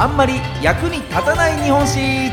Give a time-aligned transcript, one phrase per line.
[0.00, 2.30] あんまり役に立たない日本史。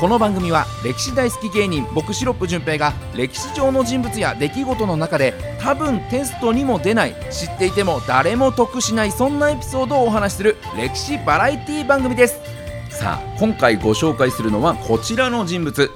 [0.00, 12.40] この番組は歴史大好き芸人僕シロップ純平が歴史上の人物や出来事の中で多分テストにも出ない知っていても誰も得しないそんなエピソードをお話しする歴史バラエティ番組です。
[12.88, 15.90] さあ今回ご紹介するのはこちらの人物。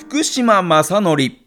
[0.00, 1.45] 福島正則。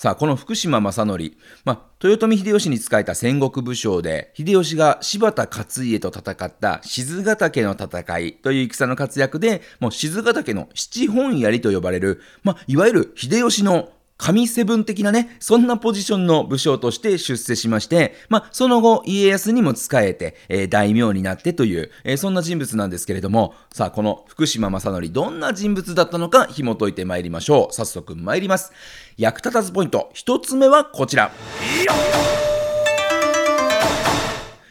[0.00, 1.34] さあ、この福島正則、
[1.66, 27.74] まあ、豊臣秀吉に仕えた戦国武将で、秀吉が柴田勝家と戦った静ヶ岳の戦いという戦の活躍で、もう静ヶ岳の七本槍と呼ばれる、まあ、いわゆる秀吉の神セブン的なね、そんなポジションの武将として出世しまして、まあ、その後、家康にも仕えて、えー、大名になってという、えー、そんな人物なんですけれども、さあ、この福島正則、どんな人物だったのか紐解いてまいりましょう。
[27.74, 28.72] 早速参ります。
[29.16, 31.32] 役立たずポイント、一つ目はこちら。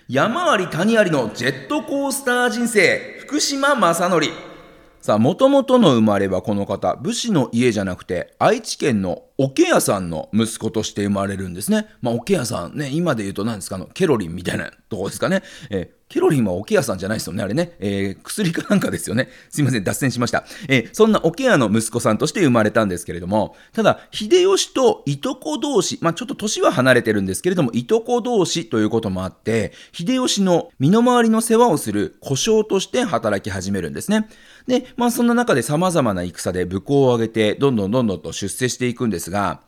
[0.08, 4.28] 山あり谷ありのジェットコースター人生、福島正則。
[5.02, 11.88] さあ、もともとの生まれはこの方、武士の家じゃなくて、愛知県の桶屋さんの息子として生まれるんですね。
[12.02, 15.44] まあ、桶屋さんね、今で言うと何ですか、あの、ケロリンみたいなとこですかね。
[15.70, 17.74] えー、ケロリンは桶屋さんじゃないですよね、あれね。
[17.78, 19.30] えー、薬かなんかですよね。
[19.52, 20.44] すいません、脱線しました。
[20.68, 34.28] えー、そんな桶屋の息子さんとして生まれたんですけれども、ただ、秀吉といとこ同士、まあ、ちょっと年は離れてるんですけれども、いとこ同士ということもあって、秀吉の身の回りの世話をする故障として働き始めるんですね。
[34.66, 39.62] で、まあ、そんな中で様々な戦で武功を挙げて、どんどんどんどんと出世していくんですが、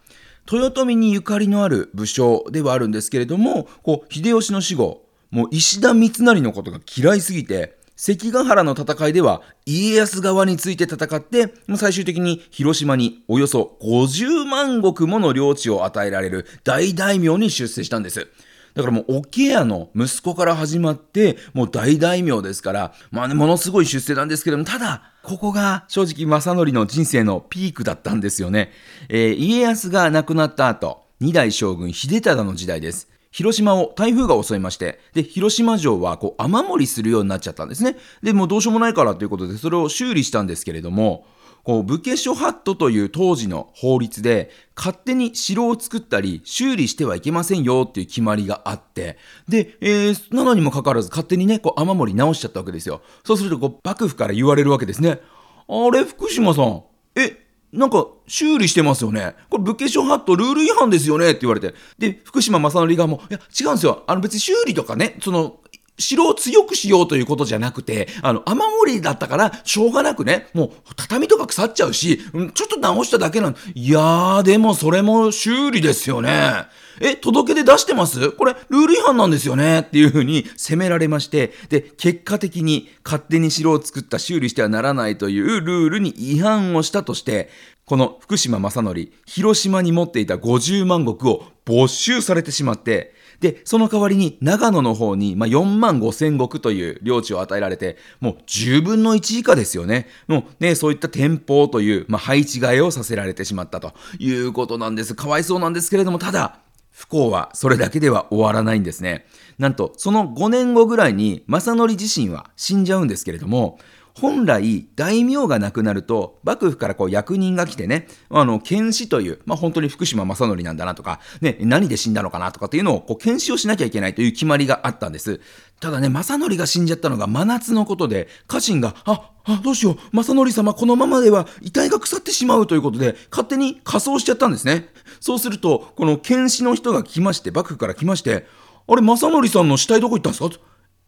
[0.51, 18.27] 豊臣にゆかりのある武将ではあるんですけれども、こう、秀吉の死後、もう石田三成のことが嫌いすぎて、関ヶ原の戦いでは家康側について戦って、もう最終的に広島におよそ50万石もの領地を与えられる大大名に出世したんです。
[18.73, 28.71] だからもう、桶屋の息子から始まって、もう大大名ですから、まあね、ものすごい出世なんですけども、ただ、ここが正直正則の人生のピークだったんですよね。
[29.09, 33.10] えー、家康が亡くなった後、二代将軍秀忠の時代です。
[33.31, 37.95] 広島を台風が襲いまして、で、広島城はこう雨漏りするようになっちゃったんですね。
[38.21, 41.25] で、もうどうしようもないからということで、それを修理したんですけれども、
[41.63, 49.17] こう、武家諸法度という当時の法律で、勝手に城を作ったり、修理してはいけませんよっていう決まりがあって、
[49.47, 53.01] で、えー、なのにもかかわらず勝手にね、こう、雨漏り直しちゃったわけですよ。
[53.23, 55.19] そうすると、こう、幕府から言われるわけですね。
[55.67, 56.83] あれ、福島さん、
[57.15, 57.37] え、
[57.71, 59.35] なんか修理してますよね。
[59.49, 61.75] これ、武家諸法度ルール違反ですよねって言われて。
[61.99, 64.03] で、福島正則がもう、いや、違うんですよ。
[64.07, 65.57] あの別に修理とかね、その、
[66.01, 76.65] 城を強くしようということじゃなくて、あの、雨漏りだったから、しょうがなくね、もう、畳とか腐っちゃうし、ちょっと直しただけなんいやー、でもそれも修理ですよね。
[76.99, 78.31] え、届け出出してます？
[78.31, 79.79] これ、ルール違反なんですよね？
[79.79, 87.49] っていうふうに責められまして、で、結果的に勝手に城を作った修理してはならないというルールに違反をしたとして、
[87.85, 100.07] この福島正則、広島に持っていた50万石を没収されてしまって、で、その代わりに長野の方に、まあ、4万5千石という領地を与えられて、もう10分の1以下ですよね。
[100.27, 105.15] もうね、そういった天保という、まあ、配置換えをさせられてしまったということなんです。
[105.15, 106.59] かわいそうなんですけれども、ただ、
[106.91, 109.25] 不幸はそれだけでは終わらないんですね。
[109.57, 113.79] なんと、その5年後ぐらいに、正則自身は死んじゃうんですけれども、
[114.13, 125.39] 本来、大名が亡くなると、幕府からこう役人が来てね、あの、検視という、まあ、本当に福島正則なんだなとか、ね、何で死んだのかなとかっていうのを、こう、検視をしなきゃいけないという決まりがあったんです。
[125.79, 134.89] ただね、正則が死んじゃったのが真夏のことで、家臣が、あ、あ、どうしよう、正則様このままでは遺体が腐ってしまうということで、勝手に仮装しちゃったんですね。
[135.19, 138.45] そうすると、この検視の人が来まして、幕府から来まして、
[138.87, 140.63] あれ、正則さんの死体どこ行ったんですか？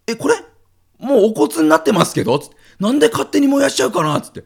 [0.07, 0.35] え、これ？
[0.99, 2.62] もうお骨になってますけどつって。
[2.79, 4.43] なんで勝手に燃やしちゃうかなつって。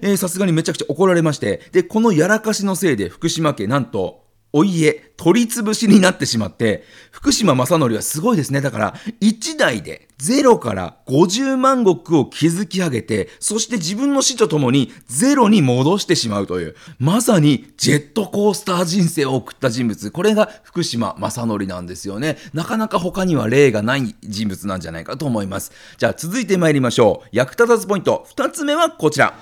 [0.00, 4.23] で、さすがにめちゃくちゃ怒られまして、で、このやらかしのせいで福島県なんと、
[4.56, 8.60] お家、取り潰しになってしまって、福島正則はすごいですね。
[8.60, 20.12] だから、1代で0から50万石を築き上げて、そして自分の死とともにゼロに戻してしまうという、まさにジェットコースター人生を送った人物。
[20.12, 22.38] これが福島正則なんですよね。
[22.52, 25.72] なかなか他には例がない人物なんじゃないかと思います。
[25.98, 27.28] じゃあ続いて参りましょう。
[27.32, 28.24] 役立たずポイント。
[28.36, 29.34] 2つ目はこちら。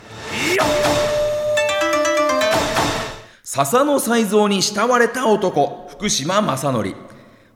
[3.55, 6.89] 笹の才蔵に慕われた男、福島正則。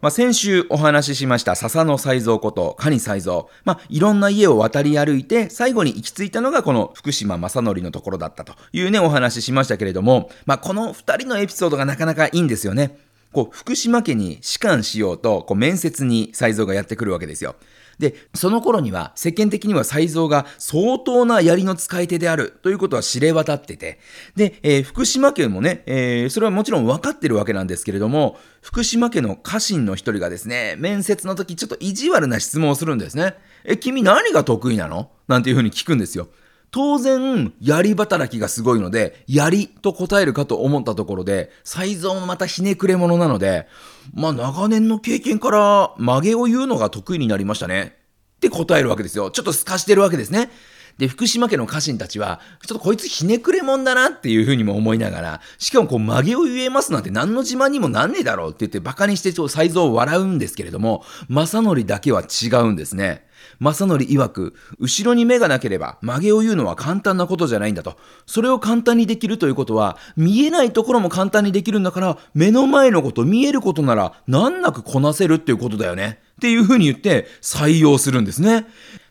[0.03, 3.47] まあ、先週お話ししました笹の才蔵こと蟹才蔵。
[3.65, 12.99] まあ、いろんな家を渡り歩いて、最後に行き着いたのがこの福島正則のところだったというね、お話ししましたけれども、まあ、この二人のエピソードがなかなかいいんですよね。
[13.33, 17.57] こう、福島家に仕官しようと、こう、面接に才蔵がやってくるわけですよ。
[17.99, 23.99] で、その頃には世間的には才蔵が相当な槍の使い手であるということは知れ渡ってて、
[24.35, 33.35] で、えー、福島県もね、えー、それはもちろん分かってるわけなんですけれども、福島家の家臣の一人がですね、面接の時ちょっと意地悪な質問をするんですね。
[33.65, 35.11] え、君何が得意なの？
[35.29, 36.29] なんていうふうに聞くんですよ。
[36.71, 43.67] 当然、槍働きがすごいので、槍と答えるかと思ったところで、サイズもまたひねくれ者なので、
[44.13, 47.97] まあ長年の経験から曲げを言うのが得意になりましたね。
[48.37, 49.31] って答えるわけですよ。
[49.31, 50.51] ちょっと透かしてるわけですね。
[50.99, 63.27] で、福島家の家臣たちは、ちょっとこいつひねくれ者だなっていうふうにも思いながら、しかもこう曲げを言えますなんて何の自慢にもなんねえだろうって言って馬鹿にしてちょっと才蔵を笑うんですけれども、正則だけは違うんですね。
[63.61, 67.97] 正則曰く、後ろに目がなければ曲げを言うのは簡単なことじゃないんだと。
[68.27, 76.21] それを簡単にできるということは、見えないところも簡単にできるんだから、目の前のこと、見えることなら難なくこなせるっていうことだよね。
[76.37, 78.67] っていうふうに言って採用するんですね。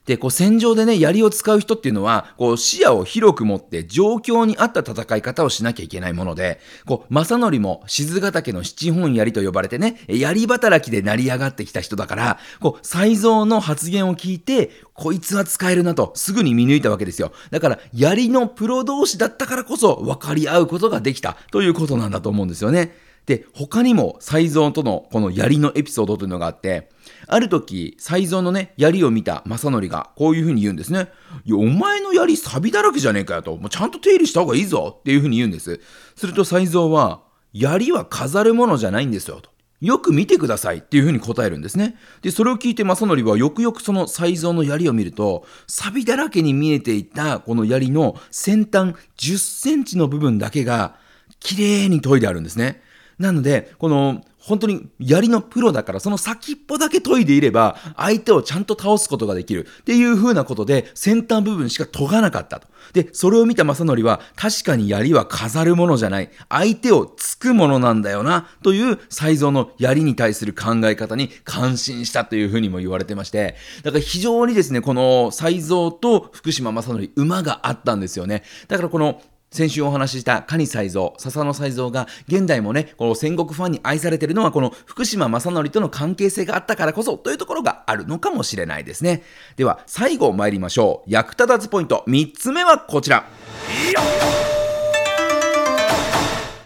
[0.05, 17.31] で、こう戦場でね、槍を使う人っていうのは、こう視野を広く持って状況に合った戦い方をしなきゃいけないもので、こう、正則も静ヶ岳の七本槍と呼ばれてね、槍働きで成り上がってきた人だから、こう、才蔵の発言を聞いて、こいつは使えるなと、すぐに見抜いたわけですよ。
[17.49, 22.95] だから、槍のプロ同士だったからこそ、分かり合うことができたということなんだと思うんですよね。
[23.25, 26.89] で、他にも才蔵とのこの槍のエピソードというのがあって、
[27.27, 31.09] ある時、才蔵のね、槍を見た正則がこういうふうに言うんですね。
[31.45, 33.56] いや、お前の槍錆だらけじゃねえかよと。
[33.57, 35.79] もうちゃんと手入れした方がいいぞっていうふうに言うんです。
[36.15, 37.21] すると才蔵は、
[37.53, 39.56] 槍は飾るものじゃないんですよと。
[39.81, 41.95] よく見てくださいっていうふうに答えるんですね。
[42.21, 50.95] で、それを聞いて正則はよくよくその才蔵の槍を見ると、錆だらけに見えていたこの槍の先端10センチの部分だけが
[51.39, 52.81] 綺麗に研いであるんですね。
[53.19, 62.67] なので、この本当に槍のプロだからその先っぽだけ研いでいれば相手をちゃんと倒すことができるっていう風なことで先端部分しか研がなかったと。
[62.94, 66.29] で、それを見た正則は確かに槍は飾るものじゃない。
[66.47, 78.44] 相手をつくものなんだよなという才蔵の槍に対する考え方に感心したという風にも言われてまして、だから非常にですね、この才蔵と福島正則馬があったんですよね。
[78.67, 79.23] だからこの
[79.55, 89.23] 先週お話しした蟹才蔵、笹野才蔵が現代もね、この戦国ファンに愛されてるのはこの福島正則との関係性があったからこそというところがあるのかもしれないですね。
[89.55, 91.09] では最後参りましょう。
[91.09, 93.29] 役立たずポイント3つ目はこちら。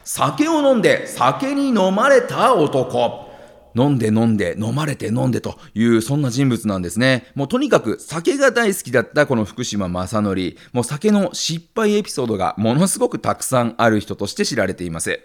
[0.03, 3.28] 酒を飲んで酒に飲まれた男。
[3.75, 7.27] 飲んで飲んで飲まれて飲んでというそんな人物なんですね。
[7.35, 10.55] もうとにかく酒が大好きだったこの福島正則。
[10.73, 15.19] もう酒の失敗エピソードがものすごくたくさんある人として知られています。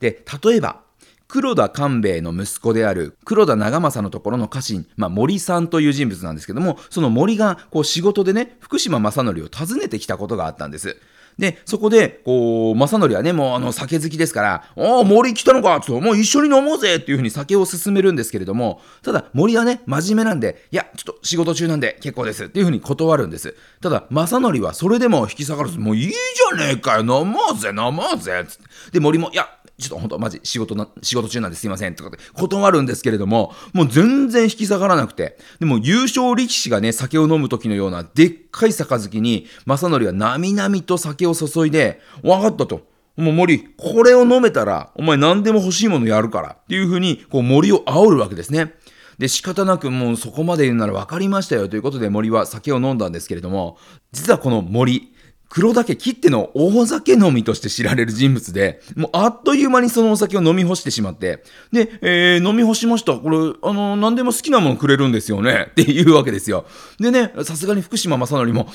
[0.00, 0.80] で、例えば、
[1.28, 10.96] 黒田官兵衛の息子である黒田長政のところの家臣、まあ、森さんという人物なんですけども、その森がこう仕事でね、福島正則を訪ねてきたことがあったんです。
[11.38, 23.54] で、そこで、こう、正則はね、もうあの、酒好きですから、ああ、森来たのかと、もう一緒に飲もうぜっていうふうに酒を勧めるんですけれども、ただ、森はね、真面目なんで、いや、ちょっと仕事中なんで結構ですっていうふうに断るんです。
[23.80, 28.64] ただ、正則はそれでも引き下がるもういいじゃねえかよ、飲もうぜ、飲もうぜっつって。
[28.92, 29.48] で、森も、いや、
[29.80, 42.88] ちょっと本当マジ仕事な、仕事中なんですいませんとかって断るんですけれども、もう全然引き下がらなくて、でも優勝力士がね、酒を飲む時のようなでっかい杯に、正則はなみなみと酒を注いで、分かったと。
[43.16, 46.56] もう森、これを飲めたら、お前何でも欲しいものやるから。
[46.60, 48.74] っていうふうに、こう森を煽るわけですね。
[49.20, 53.76] で、仕方なくもうそこまで言うなら分かりましたよということで森は酒を飲んだんですけれども、
[54.12, 55.09] 実はこの森、
[55.50, 61.42] 黒岳切っての大酒飲みとして知られる人物で、もうあっという間にそのお酒を飲み干してしまって、
[61.72, 63.14] で、えー、飲み干しました。
[63.14, 65.66] これ、あの、何でも好きなものくれるんですよね。
[65.72, 66.66] っていうわけですよ。
[67.00, 68.68] でね、さすがに福島正則も、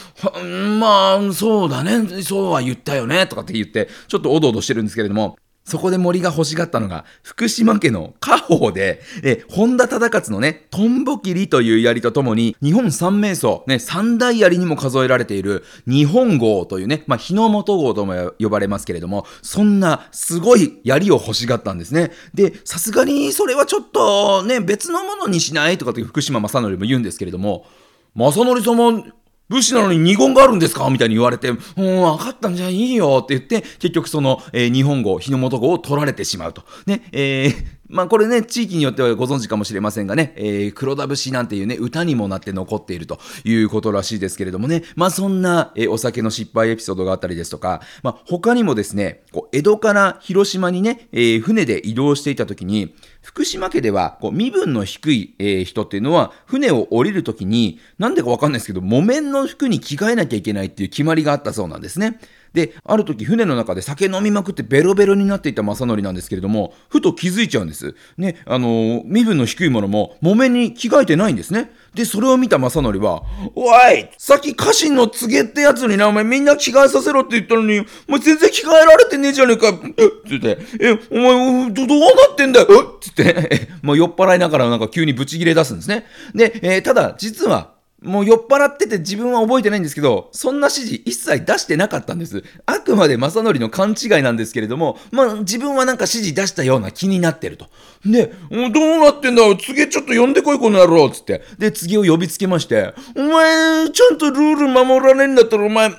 [0.79, 22.11] まあ、そうだね、そうは言ったよね、とかって言って、ちょっとおどおどしてるんですけれども、そこで森が欲しがったのが、福島家の家宝で、え、本田忠勝のね、トンボ切りという槍とともに、日本三名奏、ね、三大槍にも数えられている、日本号というね、まあ、日の本号とも呼ばれますけれども、そんなすごい槍を欲しがったんですね。
[22.35, 27.65] で、さすがにそれはちょっとね、別のものにしないとかって福島正則も言うんですけれども、
[28.13, 29.03] 正則様、
[29.47, 30.89] 武士なのに二言があるんですか？
[30.89, 36.63] みたいに言われて、うん、分かったんじゃいいよって言って、結局その、えー、日本語、日の本語を取られてしまうと。
[36.87, 62.19] ね、えー、まあこれね、地域によってはご存知かもしれませんがね、えー、黒田節なんていうね、歌にもなって残っているということらしいですけれどもね、まあそんな、えー、お酒の失敗エピソードがあったりですとか、まあ他にもですね、こう江戸から広島にね、えー、船で移動していた時に、福島家ではこう身分の低い、えー、人っていうのは船を降りるときになんでかわかんないですけど木綿の服に着替えなきゃいけないっていう決まりがあったそうなんですね。
[62.55, 67.95] で、ある時船の中で酒飲みまくってベロベロになっていた正則なんですけれども、ふと気づいちゃうんです。
[68.17, 71.71] ね、あのー、身分の低いものも木綿に着替えてないんですね。
[71.93, 73.23] で、それを見た正則は、
[73.55, 79.67] おいさっき家臣の告げってやつにな、お前みんな着替えさせろって言ったのに、お前全然着替えられてねえじゃねえか。
[79.67, 86.05] えって言って、え、お前、ど、どうなってんだよって言って、もう酔っ払いながらなんか急にブチギレ出すんですね。
[86.33, 87.74] で、えー、ただ、実は、
[88.05, 92.43] もう酔っ払ってて自分は覚えてないんですけど、そんな指示一切出してなかったんです。
[92.65, 97.67] あくまで正則の勘違いなんですけれども、まあ自分はなんか指示出したような気になってると。
[98.05, 101.43] で、どうなってんだ次ちょっと呼んでこいこの野郎つって。
[101.57, 105.91] で、次を呼びつけまして、お前、ちゃんとルール守らねえんだったらお前、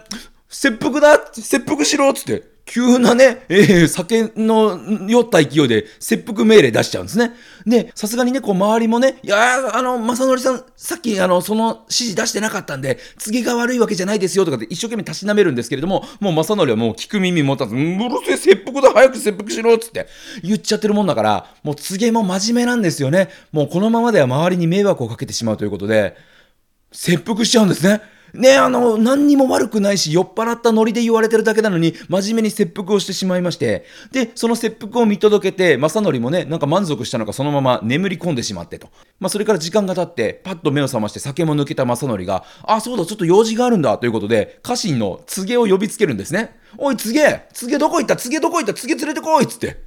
[0.49, 1.21] 切腹だ？
[1.33, 2.56] 切腹しろつって。
[2.66, 7.32] 急なね、えー、酒の酔った勢いで切腹命令出しちゃうんですね。
[7.64, 17.87] で、さすがにね、こう周りもね、いやあの、正則さん、さっきあの、その指示出してなかったんで、次が悪いわけじゃないですよとかって一生懸命たしなめるんですけれども、もう正則はもう聞く耳持たず、うる
[18.26, 20.08] せえ切腹だ早く切腹しろっつって
[20.42, 23.28] 言っちゃってるもんだから、もう告げも真面目なんですよね。
[23.52, 26.16] もうこのままでは周りに迷惑をかけてしまうということで、
[26.90, 28.00] 切腹しちゃうんですね。
[28.37, 38.88] ね、あの、何にも悪くないし、酔っ払ったノリで言われてるだけなのに、真面目に切腹をしてしまいまして、で、その切腹を見届けて、正則もね、なんか満足したのか、そのまま眠り込んでしまってと。
[39.19, 46.57] まあ、それから時間が経って、パッと目を覚まして酒も抜けた正則が、あ、そうだ、ちょっと用事があるんだ、ということで、家臣の告げを呼びつけるんですね。
[46.78, 48.16] おい、告げ告げどこ行った？
[48.16, 48.75] 告げどこ行った？
[48.75, 49.85] 告げ連れてこいっつって。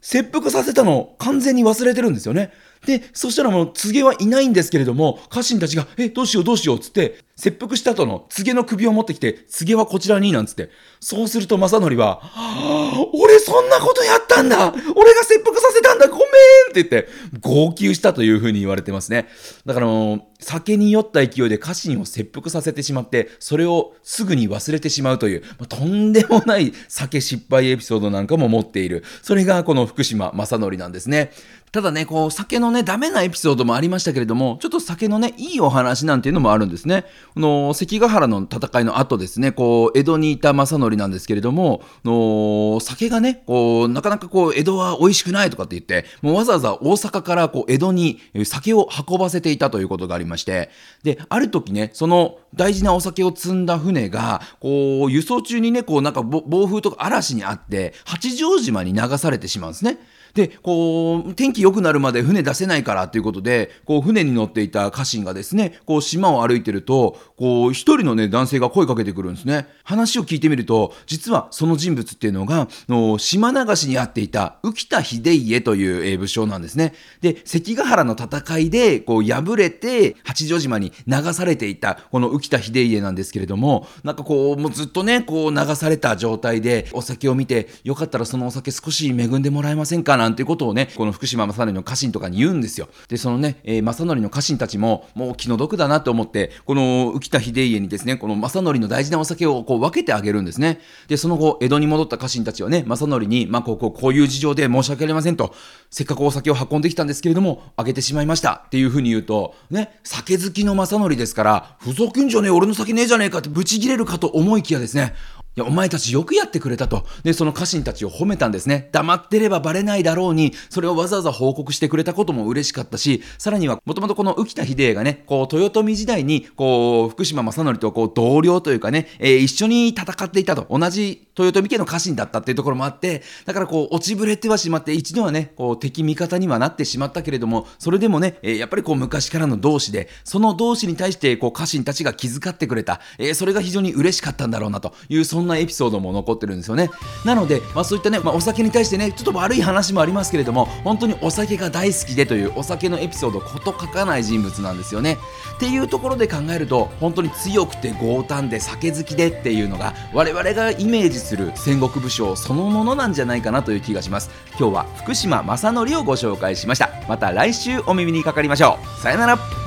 [0.00, 2.52] 切腹させたの完全に忘れてるんですよね。
[2.86, 10.70] で、そしたらもう、告げはいないんですけれども、家臣たちが、え、どうしようどうしようっつって、切腹した後の告げの首を持ってきて、告げはこちらに、なんつって。
[11.00, 16.26] そうすると正則は、はあ、俺そんなことやったんだ俺が切腹させたんだごめんっ
[16.72, 17.08] て言って、
[17.40, 19.28] 号泣したというふうに言われてますね。
[19.64, 29.02] だからもう、酒に酔った勢いで家臣を切腹させてしまって、それをすぐに忘れてしまうという、まあ、とんでもない酒失敗エピソードなんかも持っている。
[29.22, 31.32] それがこの福島正則なんですね。
[31.72, 37.04] ただね、こう、酒のね、ダメなエピソードもありましたけれども、ちょっと酒のね、いいお話なんていうのもあるんですね。
[37.34, 50.70] この、関ヶ原の戦いの後ですね、こう、江戸にいた正則なんですけれども、の酒がね、こう、なかなかこう、江戸は美味しくないとかって言って、もうわざわざ大阪からこう、江戸に酒を運ばせていたということがありまして、
[51.04, 59.98] で、ある時ね、その大事なお酒を積んだ船が、こう、輸送中にね、こう、なんか暴風とか嵐にあって、八丈島に流されてしまうんですね。
[60.34, 69.68] で、こう、天気良くなるまで船出せないからということで、こう、船に乗っていた家臣がですね、こう、島を歩いてると、こう、一人のね、男性が声かけてくるんですね。
[69.84, 76.94] 話を聞いてみると、実はその人物っていうのが、の島流しにあっていた浮田秀家という、えー、武将なんですね。
[77.20, 92.88] で、関ヶ原の戦いで、こう、敗れて、八丈島に流されていた、この浮田秀家なんですけれども、なんかこう、もうずっとね、こう、流された状態で、お酒を見て、よかったらそのお酒少し恵んでもらえませんかなんてことをね、この福島正則の家臣とかに言うんですよ。
[93.08, 100.80] で、そのね、えー、正則の家臣たちも、もう気の毒だなと思って、この浮田秀家にですね、この正則の大事なお酒をこう分けてあげるんですね。
[101.08, 105.54] で、その後、江戸に戻った家臣たちはね、正則に、まあ、こう、こう、こういう事情で申し訳ありませんと、
[105.90, 115.14] せっかくお酒を運んできたんですけれども、あげてしまいましたっていうふうに言うと、ね、酒好きの正則ですから、ふざけんじゃねえ、俺の酒ねえじゃねえかってブチギレるかと思いきやですね、
[115.60, 117.04] や、お前たちよくやってくれたと。
[117.22, 118.88] で、その家臣たちを褒めたんですね。
[118.92, 130.66] 黙ってればバレないだろうに、それをわざわざ報告してくれたことも嬉しかったし、さらには、もともとこの浮田秀家がね、こう、豊臣時代に、こう、福島正則とこう、同僚というかね、えー、一緒に戦っていたと。
[130.70, 146.90] 同じ豊臣家の家臣だったっていうところもあって、だからこう、落ちぶれてはしまって、一度はね、こう、敵味方にはなってしまったけれども、それでもね、えー、やっぱりこう、昔からの同志で、その同志に対して、こう、家臣たちが気遣ってくれた、えー、それが非常に嬉しかったんだろうなという、そんなエピソードも残ってるんですよね。
[147.24, 155.18] なので、まあ、そういったね、まあ、お酒に対してねちょっと悪い話もありますけれども本当にお酒が大好きでというお酒のエピソードこと書かない人物なんですよね。
[155.56, 164.30] っていうところで考えると本当に強くて強胆で酒好きでっていうのが我々がイメージする戦国武将そのものなんじゃないかなという気がします。
[164.58, 166.90] 今日は福島正則をご紹介しました。
[167.08, 169.02] また来週お耳にかかりましょう。
[169.02, 169.59] さよなら。